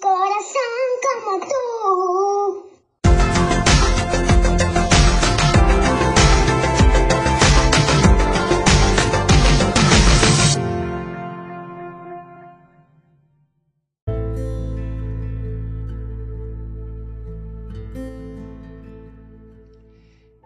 [0.00, 0.62] corazón
[1.02, 2.66] como tú.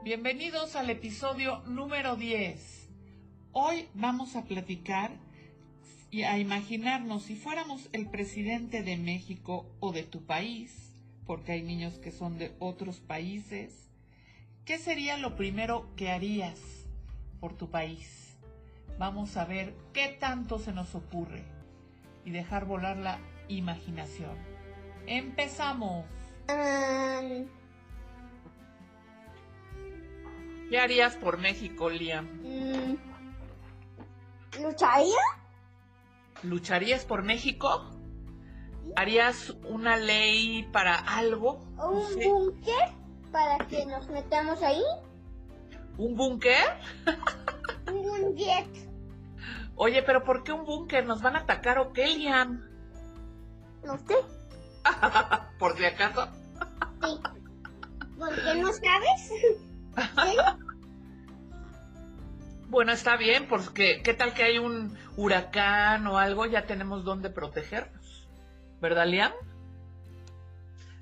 [0.02, 2.88] Bienvenidos al episodio número 10.
[3.52, 5.19] Hoy vamos a platicar
[6.10, 10.92] y a imaginarnos si fuéramos el presidente de México o de tu país,
[11.26, 13.88] porque hay niños que son de otros países,
[14.64, 16.58] ¿qué sería lo primero que harías
[17.38, 18.36] por tu país?
[18.98, 21.44] Vamos a ver qué tanto se nos ocurre
[22.24, 23.18] y dejar volar la
[23.48, 24.36] imaginación.
[25.06, 26.04] Empezamos.
[26.48, 27.46] Um,
[30.68, 32.26] ¿Qué harías por México, Liam?
[32.42, 32.96] mm,
[34.62, 35.39] ¿Lucharía?
[36.42, 37.90] ¿Lucharías por México?
[38.96, 41.60] ¿Harías una ley para algo?
[41.76, 42.28] ¿O No un sé.
[42.28, 42.88] búnker
[43.30, 44.82] para que nos metamos ahí?
[45.96, 46.78] ¿Un búnker?
[47.92, 48.66] Un jet.
[49.76, 51.06] Oye, pero ¿por qué un búnker?
[51.06, 52.62] ¿Nos van a atacar o qué, Liam?
[53.84, 54.16] No sé.
[55.58, 56.26] por si acaso.
[57.02, 57.20] Sí.
[58.18, 59.30] ¿Por qué no sabes?
[62.70, 66.46] Bueno, está bien, porque ¿qué tal que hay un huracán o algo?
[66.46, 68.28] Ya tenemos dónde protegernos.
[68.80, 69.32] ¿Verdad, Liam?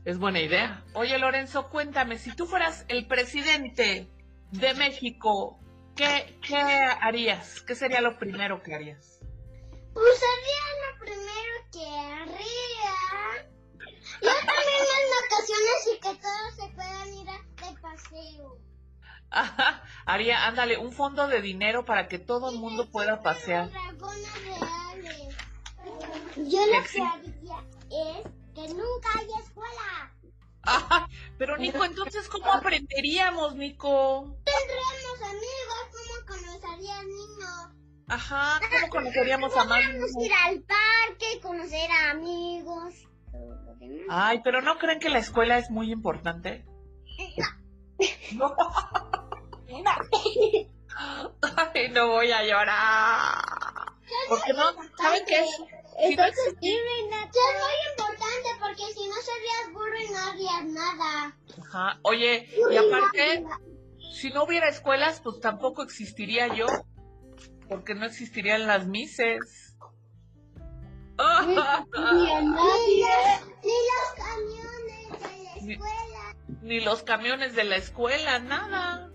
[0.06, 0.82] Es buena idea.
[0.94, 4.08] Oye, Lorenzo, cuéntame, si tú fueras el presidente
[4.50, 5.60] de México,
[5.94, 7.60] ¿qué, qué harías?
[7.60, 9.20] ¿Qué sería lo primero que harías?
[9.92, 12.88] Pues haría lo primero que haría.
[14.22, 18.67] Yo también en vacaciones y que todos se puedan ir de paseo.
[19.30, 23.70] Ajá, haría, ándale, un fondo de dinero para que todo el mundo pueda pasear.
[26.36, 30.12] Yo lo que haría es que nunca haya escuela.
[30.62, 34.36] Ajá, pero Nico, entonces, ¿cómo aprenderíamos, Nico?
[34.44, 37.68] Tendremos amigos, ¿cómo conocerías niños?
[38.08, 40.10] Ajá, ¿cómo conoceríamos a más niños?
[40.20, 42.94] ir al parque, conocer a amigos.
[44.10, 46.64] Ay, pero ¿no creen que la escuela es muy importante?
[48.34, 48.54] No.
[51.74, 53.44] Ay, no voy a llorar.
[54.28, 55.44] Porque no, ¿saben qué?
[56.00, 56.70] Entonces, sí.
[56.70, 56.78] Es
[57.54, 61.36] muy importante porque si no serías burro y no harías nada.
[61.62, 63.44] Ajá, Oye, y aparte,
[64.12, 66.66] si no hubiera escuelas, pues tampoco existiría yo.
[67.68, 69.76] Porque no existirían las mises.
[71.46, 76.34] Ni, los- ni los camiones de la escuela.
[76.62, 79.10] Ni los camiones de la escuela, nada.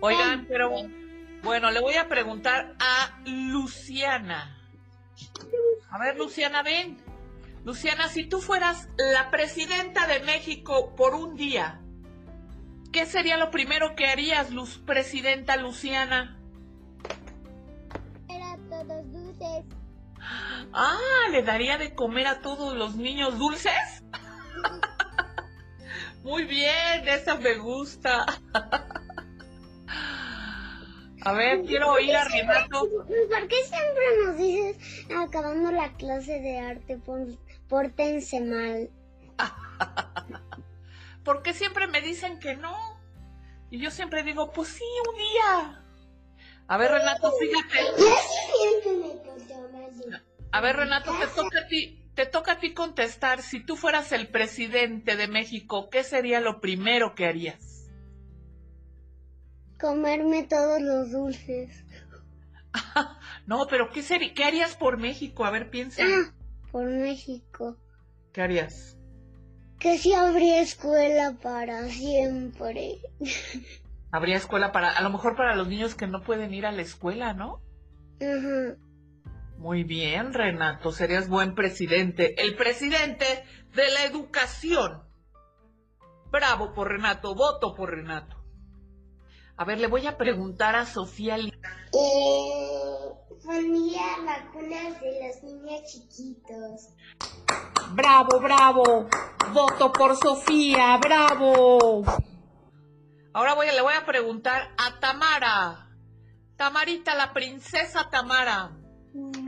[0.00, 0.70] Oigan, pero
[1.42, 4.58] bueno, le voy a preguntar a Luciana.
[5.90, 6.98] A ver, Luciana, ven.
[7.64, 11.80] Luciana, si tú fueras la presidenta de México por un día,
[12.92, 16.38] ¿qué sería lo primero que harías, Luz, presidenta Luciana?
[18.28, 19.64] Era todos dulces.
[20.72, 23.93] Ah, ¿le daría de comer a todos los niños dulces?
[26.24, 28.24] Muy bien, esa me gusta.
[31.20, 32.80] A ver, quiero oír a Renato.
[32.80, 36.98] ¿Por qué siempre nos dices acabando la clase de arte,
[37.68, 38.90] pórtense mal?
[41.24, 42.74] Porque siempre me dicen que no.
[43.70, 45.84] Y yo siempre digo, pues sí, un día.
[46.68, 47.80] A ver, Renato, fíjate.
[50.52, 53.42] A ver, Renato, te toca a ti, te toca a ti contestar.
[53.42, 57.90] Si tú fueras el presidente de México, ¿qué sería lo primero que harías?
[59.80, 61.84] Comerme todos los dulces.
[63.46, 64.32] No, pero ¿qué sería?
[64.32, 65.44] ¿Qué harías por México?
[65.44, 66.02] A ver, piensa.
[66.02, 66.32] Ah,
[66.72, 67.76] por México.
[68.32, 68.96] ¿Qué harías?
[69.78, 73.02] Que si habría escuela para siempre.
[74.10, 76.82] Habría escuela para, a lo mejor para los niños que no pueden ir a la
[76.82, 77.60] escuela, ¿no?
[78.20, 78.76] Ajá.
[79.58, 82.40] Muy bien, Renato, serías buen presidente.
[82.42, 83.24] El presidente
[83.74, 85.02] de la educación.
[86.30, 88.36] Bravo por Renato, voto por Renato.
[89.56, 91.36] A ver, le voy a preguntar a Sofía.
[91.36, 91.50] Eh,
[93.44, 96.88] ponía vacunas de los niños chiquitos.
[97.92, 99.08] Bravo, bravo.
[99.52, 102.02] Voto por Sofía, bravo.
[103.32, 105.88] Ahora voy, a- le voy a preguntar a Tamara.
[106.56, 108.72] Tamarita, la princesa Tamara.
[109.12, 109.43] Mm,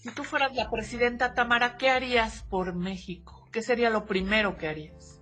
[0.00, 3.48] Si tú fueras la presidenta Tamara, ¿qué harías por México?
[3.50, 5.20] ¿Qué sería lo primero que harías?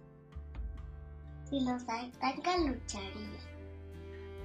[1.48, 3.40] Si los atacan, lucharía.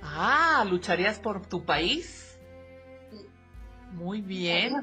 [0.01, 2.39] Ah, ¿lucharías por tu país?
[3.91, 4.73] Muy bien.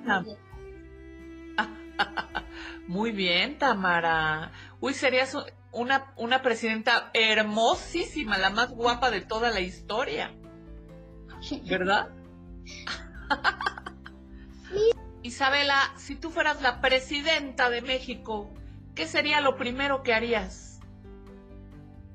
[2.86, 4.52] Muy bien, Tamara.
[4.80, 5.34] Uy, serías
[5.72, 10.30] una, una presidenta hermosísima, la más guapa de toda la historia.
[11.68, 12.10] ¿Verdad?
[15.28, 18.50] Isabela, si tú fueras la presidenta de México,
[18.94, 20.80] ¿qué sería lo primero que harías?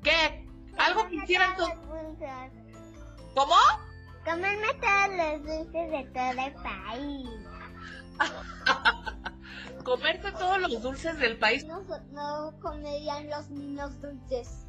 [0.02, 0.44] ¿Qué?
[0.76, 1.74] ¿Algo que hicieran todos?
[3.36, 3.54] ¿Cómo?
[4.24, 7.28] Comerme todos los dulces de todo el país.
[9.84, 11.64] Comerte todos los dulces del país.
[11.66, 14.66] No, no comerían los niños dulces.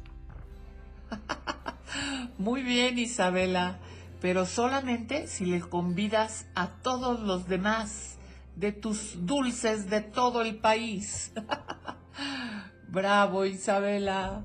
[2.38, 3.78] Muy bien, Isabela,
[4.20, 8.15] pero solamente si le convidas a todos los demás
[8.56, 11.32] de tus dulces de todo el país.
[12.88, 14.44] Bravo, Isabela.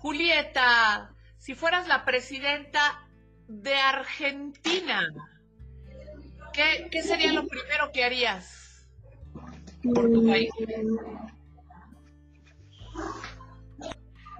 [0.00, 3.06] Julieta, si fueras la presidenta
[3.46, 5.06] de Argentina,
[6.52, 8.60] ¿qué, qué sería lo primero que harías?
[9.82, 10.50] por tu país?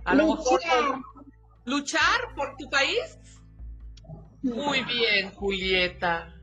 [0.05, 0.61] A lo mejor
[1.65, 3.19] luchar por tu país.
[4.43, 6.39] Muy bien, Julieta.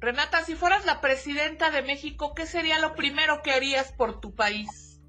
[0.00, 4.34] Renata, si fueras la presidenta de México, ¿qué sería lo primero que harías por tu
[4.34, 5.00] país?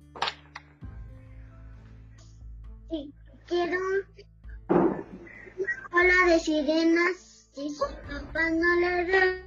[2.90, 3.14] Sí,
[3.48, 3.78] quiero
[4.70, 7.50] una cola de sirenas.
[7.54, 9.44] Si sus papás no les dan,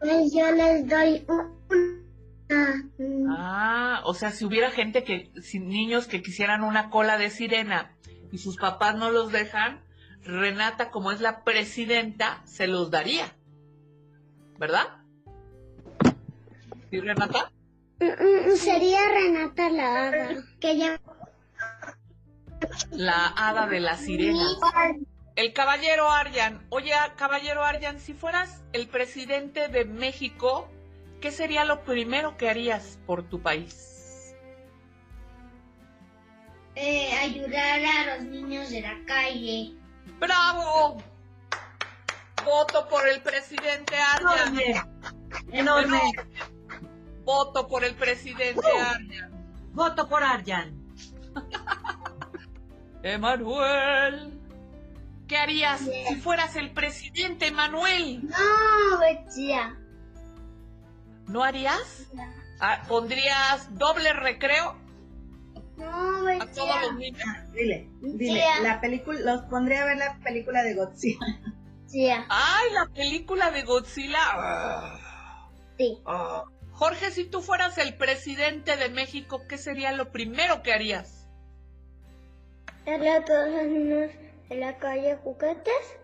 [0.00, 1.56] pues yo les doy un
[3.28, 7.96] Ah, o sea, si hubiera gente que, si niños que quisieran una cola de sirena
[8.30, 9.82] y sus papás no los dejan,
[10.22, 13.35] Renata, como es la presidenta, se los daría.
[14.58, 14.86] ¿Verdad?
[16.90, 17.50] ¿Sí, Renata?
[18.00, 20.28] Mm, mm, sería Renata la hada,
[20.60, 21.00] que ya...
[22.90, 24.46] La hada de la sirena.
[25.34, 26.66] El caballero Aryan.
[26.70, 30.68] Oye, caballero Aryan, si fueras el presidente de México,
[31.20, 34.34] ¿qué sería lo primero que harías por tu país?
[36.74, 39.74] Eh, ayudar a los niños de la calle.
[40.18, 41.02] ¡Bravo!
[42.46, 44.88] Voto por el presidente Aryan.
[45.52, 46.00] Enorme.
[47.24, 48.80] Voto por el presidente Uh.
[48.94, 49.30] Aryan.
[49.72, 50.74] Voto por Arjan.
[53.02, 54.32] Emanuel.
[55.28, 58.22] ¿Qué harías si fueras el presidente, Emanuel?
[58.28, 59.76] No, Betía.
[61.26, 62.06] ¿No harías?
[62.60, 64.76] Ah, ¿Pondrías doble recreo
[65.76, 67.28] No, a todos los niños?
[67.52, 68.44] Dile, dile.
[68.62, 71.18] La película, los pondré a ver la película de Godzilla.
[71.86, 72.26] Betía.
[72.28, 74.98] ¡Ay, la película de Godzilla!
[75.76, 75.98] Sí.
[76.06, 76.44] Ah.
[76.72, 81.26] Jorge, si tú fueras el presidente de México, ¿qué sería lo primero que harías?
[82.84, 84.10] Darle a todos los niños
[84.48, 85.98] de la calle juguetes.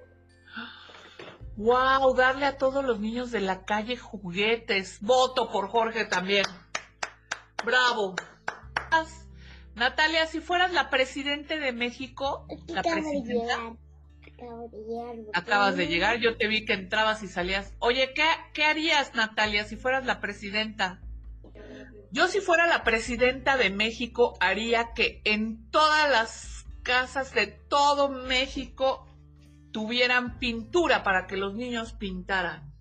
[1.57, 2.15] ¡Wow!
[2.15, 4.99] Darle a todos los niños de la calle juguetes.
[5.01, 6.47] Voto por Jorge también.
[7.65, 8.17] ¡Bravo!
[9.75, 13.77] Natalia, si fueras la presidente de México, la presidenta.
[14.35, 15.17] Acabo de llegar.
[15.35, 17.73] acabas de llegar, yo te vi que entrabas y salías.
[17.79, 21.01] Oye, ¿qué, qué harías, Natalia, si fueras la presidenta?
[22.11, 28.09] Yo si fuera la presidenta de México, haría que en todas las casas de todo
[28.09, 29.07] México
[29.73, 32.73] tuvieran pintura para que los niños pintaran.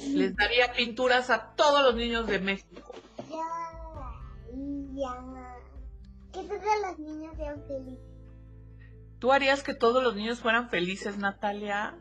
[0.00, 2.92] Les daría pinturas a todos los niños de México.
[3.30, 3.36] Ya,
[4.94, 5.56] ya.
[6.32, 8.07] Que todos los niños sean felices.
[9.18, 11.96] ¿Tú harías que todos los niños fueran felices, Natalia?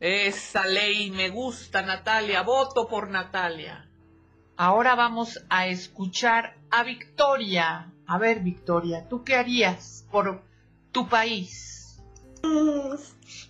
[0.00, 2.42] Esa ley me gusta, Natalia.
[2.42, 3.88] Voto por Natalia.
[4.56, 7.92] Ahora vamos a escuchar a Victoria.
[8.06, 10.42] A ver, Victoria, ¿tú qué harías por
[10.92, 12.02] tu país?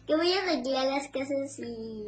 [0.06, 2.04] Que voy a arreglar las casas y.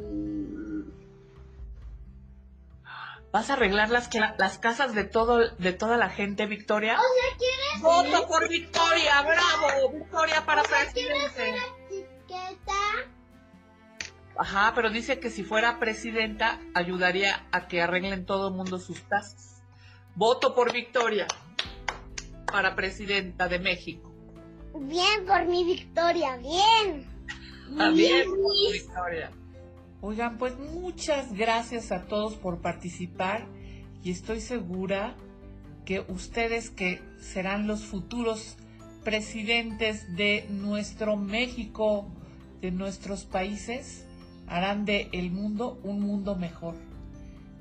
[3.31, 6.97] ¿Vas a arreglar las, las casas de, todo, de toda la gente, Victoria?
[6.97, 9.21] O sea, ¿quieres ¡Voto por Victoria!
[9.21, 9.91] ¡Bravo!
[9.91, 11.55] Victoria para presidente.
[11.89, 12.73] etiqueta?
[14.37, 19.01] Ajá, pero dice que si fuera presidenta ayudaría a que arreglen todo el mundo sus
[19.01, 19.61] casas.
[20.15, 21.27] Voto por Victoria
[22.51, 24.13] para presidenta de México.
[24.73, 27.07] Bien por mi victoria, bien.
[27.77, 29.31] Ah, bien, por Victoria.
[30.01, 33.47] Oigan, pues muchas gracias a todos por participar
[34.03, 35.15] y estoy segura
[35.85, 38.57] que ustedes que serán los futuros
[39.03, 42.07] presidentes de nuestro México,
[42.61, 44.05] de nuestros países,
[44.47, 46.75] harán de el mundo un mundo mejor.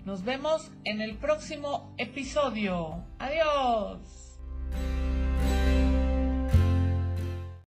[0.05, 3.03] Nos vemos en el próximo episodio.
[3.19, 4.26] Adiós.